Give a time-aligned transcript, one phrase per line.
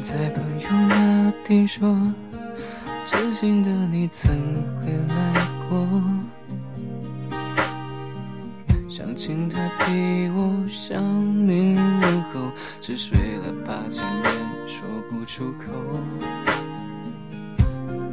[0.00, 1.96] 在朋友那听说，
[3.04, 4.32] 真心的你曾
[4.80, 5.86] 回来过。
[8.88, 11.02] 想亲他比我向
[11.46, 12.50] 你问候，
[12.80, 14.32] 只睡了八千年，
[14.66, 15.66] 说不出口。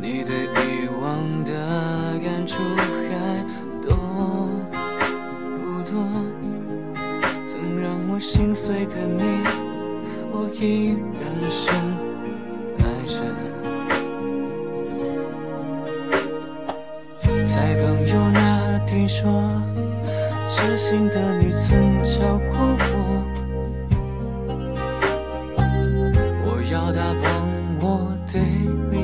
[0.00, 2.56] 你对以往的感触
[3.08, 3.44] 还
[3.82, 3.94] 多
[5.54, 6.02] 不多？
[7.46, 9.63] 曾让我心碎的你。
[10.36, 11.62] 我依然深
[12.80, 13.14] 爱着。
[17.46, 18.36] 在朋友那
[18.84, 19.22] 听说，
[20.48, 22.18] 知心的你曾教
[22.50, 22.90] 过我，
[26.42, 27.24] 我要他帮
[27.80, 27.84] 我
[28.26, 28.42] 对
[28.90, 29.03] 你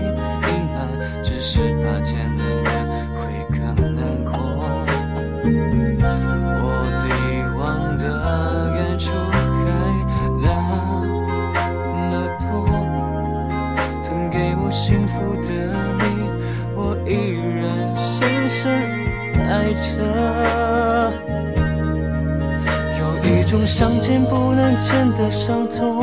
[18.52, 18.68] 深
[19.48, 19.80] 爱着。
[22.98, 26.02] 有一种想见不能见的伤痛，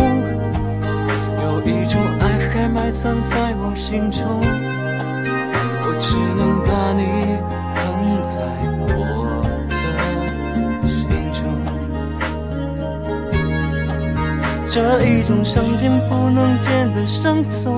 [1.44, 4.42] 有一种爱还埋藏在我心中，
[5.84, 7.02] 我只能把你
[7.76, 7.84] 放
[8.24, 8.32] 在
[8.96, 8.96] 我
[9.70, 9.76] 的
[10.88, 10.98] 心
[11.34, 11.38] 中。
[14.70, 17.78] 这一种想见不能见的伤痛，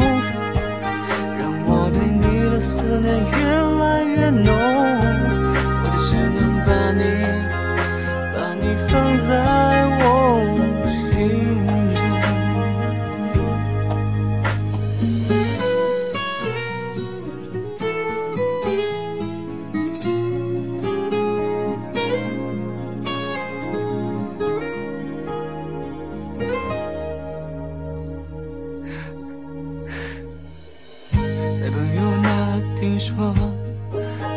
[33.19, 33.35] 说，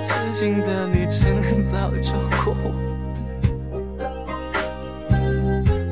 [0.02, 2.10] 痴心的你曾早教
[2.44, 2.52] 过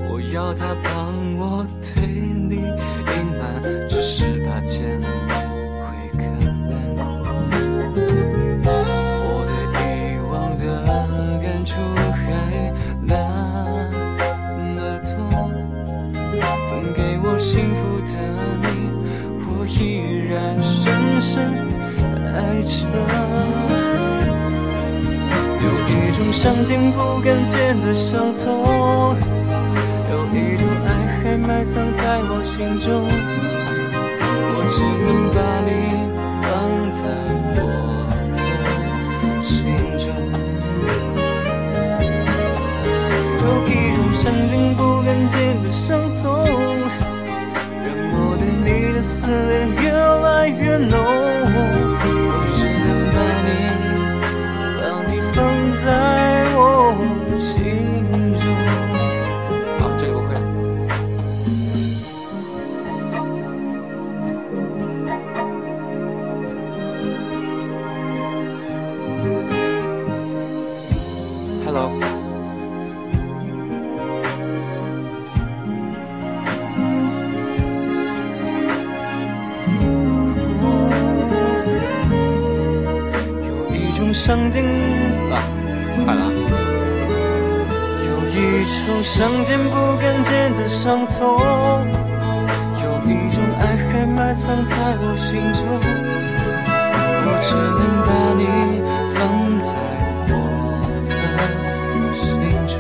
[0.09, 5.09] 我，要他帮我对你隐瞒，只是怕见面
[5.79, 5.87] 会
[6.19, 6.21] 更
[6.69, 7.01] 难过。
[8.75, 10.61] 我对遗忘的
[11.41, 11.79] 感触
[12.13, 12.19] 还
[13.01, 13.15] 那
[14.75, 15.15] 么多，
[16.69, 17.79] 曾给我幸福
[18.11, 18.13] 的
[18.63, 18.69] 你，
[19.79, 21.33] 依然深深
[22.35, 22.87] 爱着。
[25.63, 29.17] 有一种想见不敢见的伤痛，
[30.11, 30.89] 有一种爱
[31.23, 33.07] 还埋藏在我心中，
[34.53, 35.69] 我只能把你
[36.43, 36.49] 放
[36.91, 36.99] 在
[37.57, 37.63] 我
[38.33, 38.39] 的
[39.43, 39.49] 心
[39.99, 40.05] 中。
[43.43, 46.25] 有一种想见不敢见的伤痛，
[49.11, 50.95] 思念越来越浓。
[50.95, 53.49] 我只能把你，
[54.79, 55.37] 把你放
[55.75, 55.85] 在
[56.55, 56.59] 我
[57.37, 57.45] 心
[58.39, 58.45] 中。
[59.81, 60.31] 好，这个我会
[84.21, 84.63] 有一种想见
[85.33, 85.41] 啊，
[86.05, 86.21] 快了。
[88.05, 88.39] 有一
[88.87, 91.19] 种想见不敢见的伤痛，
[92.83, 95.65] 有一种爱还埋藏在我心中，
[97.25, 98.45] 我只能把你
[99.15, 99.19] 放
[99.63, 99.73] 在
[100.29, 100.33] 我
[101.07, 101.11] 的
[102.15, 102.29] 心
[102.69, 102.77] 中。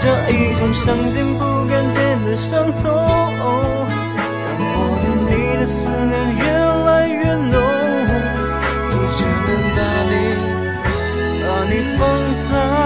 [0.00, 0.82] 这一种想
[1.12, 2.90] 见不敢见的伤痛，
[3.38, 5.30] 让我对你
[5.60, 6.42] 的思念越
[6.86, 7.59] 来越浓。
[12.34, 12.79] sun.